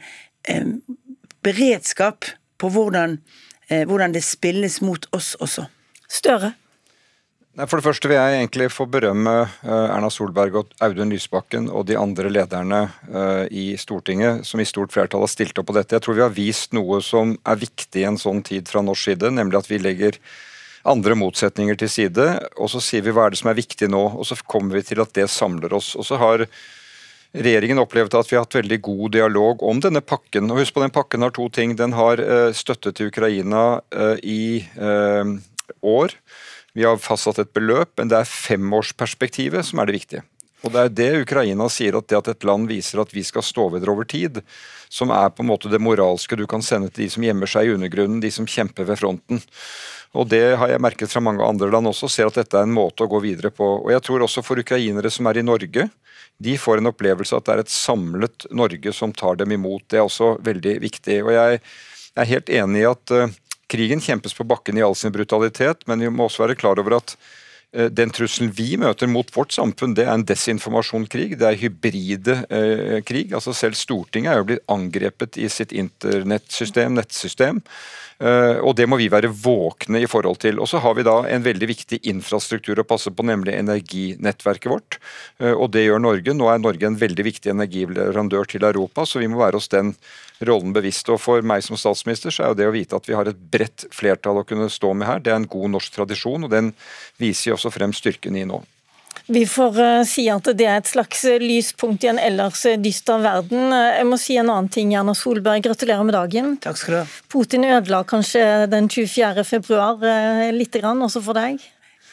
eh, 0.48 0.76
beredskap 1.46 2.28
på 2.60 2.70
hvordan, 2.72 3.18
eh, 3.68 3.86
hvordan 3.88 4.14
det 4.14 4.24
spilles 4.24 4.80
mot 4.84 5.08
oss 5.16 5.34
også. 5.40 5.66
Støre? 6.08 6.54
For 7.56 7.78
det 7.78 7.86
første 7.86 8.08
vil 8.10 8.18
jeg 8.18 8.34
egentlig 8.36 8.66
få 8.68 8.84
berømme 8.92 9.32
eh, 9.46 9.70
Erna 9.88 10.10
Solberg 10.12 10.58
og 10.60 10.72
Audun 10.84 11.08
Lysbakken 11.08 11.70
og 11.72 11.86
de 11.88 11.94
andre 11.96 12.28
lederne 12.28 12.82
eh, 13.08 13.44
i 13.48 13.64
Stortinget 13.80 14.44
som 14.44 14.60
i 14.60 14.66
stort 14.68 14.92
flertall 14.92 15.22
har 15.24 15.30
stilt 15.32 15.56
opp 15.56 15.70
på 15.70 15.76
dette. 15.78 15.94
Jeg 15.96 16.04
tror 16.04 16.18
vi 16.18 16.24
har 16.26 16.34
vist 16.36 16.74
noe 16.76 16.98
som 17.00 17.32
er 17.48 17.62
viktig 17.62 18.02
i 18.02 18.04
en 18.10 18.18
sånn 18.20 18.42
tid 18.44 18.68
fra 18.68 18.82
norsk 18.84 19.08
side, 19.08 19.30
nemlig 19.32 19.56
at 19.62 19.70
vi 19.70 19.80
legger 19.80 20.18
andre 20.84 21.16
motsetninger 21.16 21.78
til 21.80 21.88
side, 21.90 22.26
og 22.60 22.68
så 22.70 22.82
sier 22.84 23.06
vi 23.06 23.14
hva 23.16 23.24
er 23.24 23.32
det 23.32 23.40
som 23.40 23.48
er 23.50 23.56
viktig 23.56 23.88
nå, 23.88 24.02
og 24.20 24.28
så 24.28 24.36
kommer 24.44 24.76
vi 24.76 24.84
til 24.90 25.00
at 25.02 25.16
det 25.16 25.24
samler 25.32 25.72
oss. 25.80 25.94
Og 25.96 26.04
så 26.08 26.20
har 26.20 26.44
Regjeringen 27.36 27.82
opplevd 27.82 28.14
at 28.16 28.30
vi 28.30 28.36
har 28.38 28.46
hatt 28.46 28.54
veldig 28.56 28.76
god 28.86 29.12
dialog 29.12 29.64
om 29.66 29.80
denne 29.84 30.00
pakken. 30.00 30.46
og 30.48 30.62
Husk 30.62 30.72
på 30.72 30.80
den 30.80 30.92
pakken 30.94 31.26
har 31.26 31.34
to 31.36 31.50
ting. 31.52 31.74
Den 31.76 31.92
har 31.92 32.22
eh, 32.22 32.52
støtte 32.56 32.94
til 32.96 33.10
Ukraina 33.10 33.82
i 34.24 34.64
år. 35.84 36.14
Vi 36.76 36.84
har 36.84 37.00
fastsatt 37.00 37.40
et 37.40 37.52
beløp, 37.56 37.94
men 37.96 38.10
det 38.12 38.18
er 38.20 38.28
femårsperspektivet 38.28 39.64
som 39.64 39.80
er 39.80 39.88
det 39.88 39.96
viktige. 39.96 40.26
Og 40.64 40.72
Det 40.72 40.80
er 40.82 40.92
det 40.98 41.22
Ukraina 41.22 41.68
sier, 41.70 41.96
at 41.96 42.08
det 42.10 42.18
at 42.18 42.28
et 42.32 42.44
land 42.44 42.66
viser 42.68 43.00
at 43.00 43.12
vi 43.14 43.22
skal 43.24 43.44
stå 43.44 43.68
ved 43.72 43.84
det 43.84 43.90
over 43.92 44.04
tid, 44.08 44.40
som 44.92 45.12
er 45.14 45.30
på 45.30 45.44
en 45.44 45.50
måte 45.50 45.70
det 45.72 45.80
moralske 45.80 46.36
du 46.36 46.46
kan 46.50 46.64
sende 46.64 46.90
til 46.90 47.06
de 47.06 47.12
som 47.14 47.24
gjemmer 47.24 47.48
seg 47.48 47.68
i 47.68 47.76
undergrunnen, 47.76 48.20
de 48.20 48.32
som 48.34 48.48
kjemper 48.48 48.88
ved 48.88 48.98
fronten. 49.00 49.40
Og 50.16 50.28
Det 50.28 50.56
har 50.56 50.68
jeg 50.72 50.82
merket 50.82 51.12
fra 51.12 51.20
mange 51.20 51.44
andre 51.44 51.70
land 51.70 51.86
også, 51.86 52.08
ser 52.08 52.28
at 52.28 52.36
dette 52.40 52.56
er 52.58 52.66
en 52.66 52.76
måte 52.76 53.04
å 53.04 53.10
gå 53.10 53.20
videre 53.20 53.52
på. 53.52 53.66
Og 53.84 53.92
jeg 53.92 54.02
tror 54.02 54.24
også 54.26 54.44
for 54.44 54.60
ukrainere 54.60 55.10
som 55.12 55.28
er 55.28 55.38
i 55.38 55.46
Norge, 55.46 55.88
de 56.38 56.58
får 56.60 56.80
en 56.80 56.90
opplevelse 56.92 57.36
at 57.36 57.46
det 57.46 57.54
er 57.54 57.64
et 57.64 57.72
samlet 57.72 58.48
Norge 58.52 58.92
som 58.92 59.12
tar 59.16 59.38
dem 59.40 59.52
imot. 59.56 59.86
Det 59.88 60.00
er 60.00 60.04
også 60.04 60.36
veldig 60.44 60.76
viktig. 60.84 61.22
Og 61.24 61.32
jeg 61.32 61.60
er 62.16 62.30
helt 62.32 62.52
enig 62.52 62.82
i 62.82 62.88
at 62.90 63.12
eh, 63.14 63.32
Krigen 63.76 64.00
kjempes 64.00 64.32
på 64.36 64.46
bakken 64.48 64.78
i 64.78 64.84
all 64.84 64.96
sin 64.96 65.12
brutalitet, 65.12 65.84
men 65.86 66.00
vi 66.00 66.08
må 66.08 66.26
også 66.26 66.46
være 66.46 66.56
klar 66.56 66.80
over 66.80 66.96
at 66.96 67.12
eh, 67.76 67.90
den 67.92 68.12
trusselen 68.14 68.54
vi 68.56 68.78
møter 68.80 69.10
mot 69.10 69.28
vårt 69.34 69.52
samfunn, 69.52 69.92
det 69.98 70.06
er 70.06 70.14
en 70.14 70.24
desinformasjonskrig. 70.24 71.34
Det 71.36 71.50
er 71.50 71.60
hybride 71.60 72.38
eh, 72.48 72.98
krig. 73.04 73.34
altså 73.36 73.52
Selv 73.56 73.76
Stortinget 73.76 74.32
er 74.32 74.40
jo 74.40 74.48
blitt 74.52 74.66
angrepet 74.72 75.36
i 75.36 75.50
sitt 75.52 75.76
internettsystem, 75.76 76.96
nettsystem. 76.96 77.60
Eh, 78.16 78.58
og 78.64 78.76
Det 78.76 78.86
må 78.88 78.96
vi 78.96 79.10
være 79.12 79.28
våkne 79.28 80.00
i 80.00 80.08
forhold 80.08 80.40
til. 80.40 80.60
Og 80.60 80.68
Så 80.68 80.80
har 80.80 80.94
vi 80.94 81.04
da 81.04 81.22
en 81.28 81.42
veldig 81.44 81.68
viktig 81.68 82.00
infrastruktur 82.08 82.80
å 82.80 82.86
passe 82.88 83.10
på, 83.10 83.22
nemlig 83.22 83.54
energinettverket 83.54 84.70
vårt. 84.72 84.98
Eh, 85.38 85.52
og 85.52 85.70
Det 85.72 85.84
gjør 85.84 86.00
Norge. 86.00 86.32
Nå 86.32 86.48
er 86.48 86.58
Norge 86.58 86.86
en 86.86 86.96
veldig 86.96 87.24
viktig 87.24 87.52
energileverandør 87.52 88.48
til 88.48 88.64
Europa, 88.64 89.04
så 89.04 89.20
vi 89.20 89.28
må 89.28 89.38
være 89.38 89.56
oss 89.56 89.68
den 89.68 89.94
rollen 90.40 90.72
bevisst. 90.72 91.08
Og 91.08 91.20
For 91.20 91.42
meg 91.42 91.62
som 91.62 91.76
statsminister 91.76 92.30
så 92.30 92.44
er 92.44 92.48
jo 92.48 92.60
det 92.60 92.68
å 92.68 92.76
vite 92.76 92.96
at 92.96 93.06
vi 93.08 93.14
har 93.14 93.28
et 93.28 93.50
bredt 93.50 93.86
flertall 93.90 94.40
å 94.40 94.46
kunne 94.46 94.70
stå 94.70 94.94
med 94.94 95.06
her, 95.06 95.18
det 95.20 95.32
er 95.32 95.36
en 95.36 95.48
god 95.48 95.76
norsk 95.76 95.92
tradisjon, 95.92 96.44
og 96.44 96.50
den 96.50 96.72
viser 97.18 97.50
jo 97.50 97.56
også 97.56 97.72
frem 97.72 97.92
styrken 97.92 98.36
i 98.36 98.44
nå. 98.44 98.62
Vi 99.26 99.44
får 99.48 99.78
uh, 99.80 100.02
si 100.08 100.26
at 100.32 100.50
det 100.58 100.66
er 100.68 100.80
et 100.80 100.90
slags 100.90 101.24
lyspunkt 101.42 102.04
i 102.04 102.10
en 102.12 102.20
ellers 102.22 102.64
dyster 102.82 103.22
verden. 103.24 103.72
Jeg 103.72 104.08
må 104.08 104.18
si 104.20 104.36
en 104.40 104.50
annen 104.52 104.68
ting, 104.72 104.92
Erna 104.94 105.14
Solberg. 105.16 105.64
Gratulerer 105.66 106.04
med 106.06 106.16
dagen. 106.18 106.54
Takk 106.62 106.80
skal 106.80 106.94
du 106.94 107.00
ha. 107.00 107.06
Putin 107.32 107.66
ødela 107.68 108.02
kanskje 108.08 108.44
den 108.72 108.90
24. 108.92 109.46
februar 109.48 110.04
lite 110.54 110.82
grann, 110.82 111.02
også 111.02 111.24
for 111.24 111.38
deg? 111.38 111.64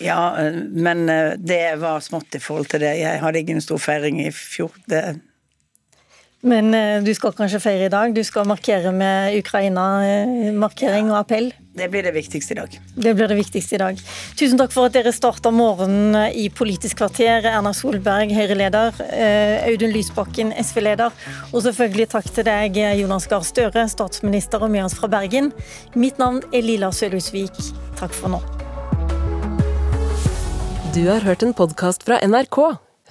Ja, 0.01 0.33
men 0.73 1.05
det 1.37 1.77
var 1.83 2.01
smått 2.01 2.33
i 2.35 2.41
forhold 2.41 2.71
til 2.71 2.81
det. 2.83 2.95
Jeg 2.97 3.21
hadde 3.21 3.43
ikke 3.43 3.55
en 3.59 3.63
stor 3.63 3.81
feiring 3.81 4.23
i 4.23 4.31
fjor. 4.33 4.73
Det 4.89 5.03
men 6.43 6.73
eh, 6.75 7.01
du 7.03 7.13
skal 7.15 7.31
kanskje 7.35 7.61
feire 7.63 7.87
i 7.87 7.91
dag? 7.91 8.13
Du 8.15 8.19
skal 8.27 8.47
markere 8.47 8.91
med 8.91 9.37
Ukraina-markering 9.39 11.11
og 11.11 11.21
appell? 11.21 11.53
Det 11.73 11.87
blir 11.89 12.03
det 12.05 12.11
viktigste 12.13 12.53
i 12.53 12.57
dag. 12.59 12.75
Det 12.95 13.13
blir 13.15 13.31
det 13.31 13.37
viktigste 13.39 13.77
i 13.77 13.79
dag. 13.81 14.01
Tusen 14.37 14.59
takk 14.59 14.75
for 14.75 14.89
at 14.89 14.97
dere 14.97 15.13
starta 15.15 15.53
morgenen 15.55 16.35
i 16.35 16.49
Politisk 16.53 16.99
kvarter. 16.99 17.47
Erna 17.49 17.71
Solberg, 17.73 18.35
Høyre-leder. 18.35 18.99
Eh, 19.07 19.63
Audun 19.71 19.95
Lysbakken, 19.95 20.53
SV-leder. 20.59 21.15
Og 21.53 21.63
selvfølgelig 21.65 22.11
takk 22.13 22.29
til 22.35 22.47
deg, 22.51 22.77
Jonas 22.99 23.29
Gahr 23.31 23.47
Støre, 23.47 23.87
statsminister 23.89 24.61
og 24.61 24.75
med 24.75 24.85
oss 24.85 24.99
fra 24.99 25.09
Bergen. 25.09 25.53
Mitt 25.95 26.19
navn 26.21 26.43
er 26.53 26.67
Lila 26.67 26.91
Sølhusvik. 26.93 27.55
Takk 27.97 28.13
for 28.19 28.35
nå. 28.35 28.43
Du 30.93 31.07
har 31.07 31.23
hørt 31.25 31.41
en 31.41 31.55
podkast 31.57 32.03
fra 32.05 32.19
NRK. 32.21 32.75